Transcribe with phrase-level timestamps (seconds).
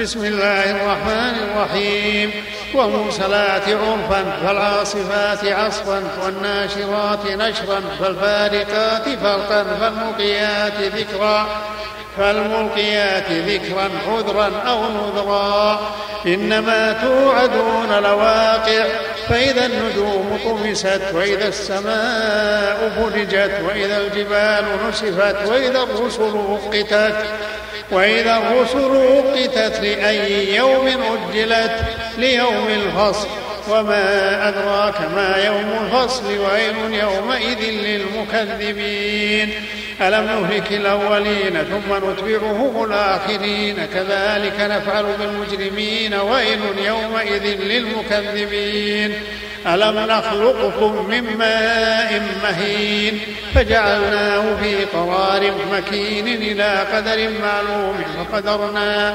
[0.00, 2.44] بسم الله الرحمن الرحيم.
[2.74, 11.46] والمرسلات عرفا فالعاصفات عصفا والناشرات نشرا فالفارقات فرقا فالملقيات ذكرا
[12.18, 15.80] فالملقيات ذكرا عذرا أو نذرا.
[16.26, 18.86] إنما توعدون لواقع
[19.28, 27.16] فإذا النجوم طمست وإذا السماء فرجت وإذا الجبال نسفت وإذا الرسل وقتت
[27.92, 31.72] وإذا الرسل وقتت لأي يوم أجلت
[32.18, 33.28] ليوم الفصل
[33.68, 39.52] وما أدراك ما يوم الفصل ويل يومئذ للمكذبين.
[40.00, 49.14] ألم نهلك الأولين ثم نتبعهم الآخرين؟ كذلك نفعل بالمجرمين ويل يومئذ للمكذبين.
[49.66, 53.20] ألم نخلقكم من ماء مهين
[53.54, 59.14] فجعلناه في قرار مكين إلى قدر معلوم فقدرنا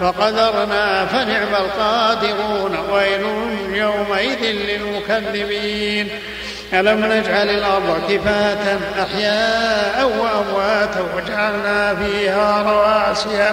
[0.00, 3.22] فقدرنا فنعم القادرون ويل
[3.72, 6.08] يومئذ للمكذبين.
[6.72, 13.52] ألم نجعل الأرض كفاة أحياء وأمواتا وجعلنا فيها رواسي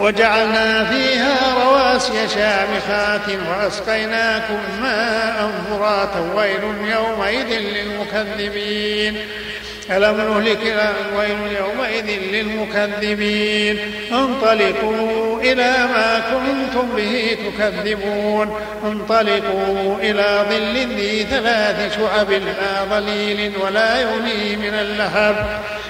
[0.00, 9.16] وجعلنا فيها رواسي شامخات وأسقيناكم ماء فراتا ويل يومئذ للمكذبين.
[9.90, 13.78] ألم نهلك ويل يومئذ للمكذبين؟
[14.12, 18.60] انطلقوا إلى ما كنتم به تكذبون.
[18.84, 25.60] انطلقوا إلى ظل ذي ثلاث شعب لا ظليل ولا يغني من اللهب.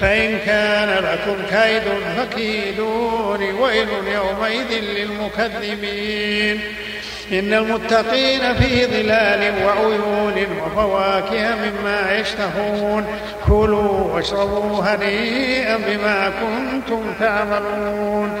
[0.00, 1.82] فإن كان لكم كيد
[2.16, 6.60] فكيدون ويل يومئذ للمكذبين.
[7.32, 13.06] إن المتقين في ظلال وعيون وفواكه مما يشتهون.
[13.46, 18.40] كلوا واشربوا هنيئا بما كنتم تعملون.